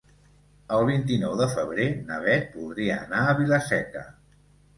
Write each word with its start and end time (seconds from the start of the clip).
El 0.77 0.85
vint-i-nou 0.87 1.35
de 1.41 1.47
febrer 1.51 1.85
na 2.07 2.17
Beth 2.25 2.57
voldria 2.63 2.97
anar 3.03 3.21
a 3.21 3.37
Vila-seca. 3.43 4.05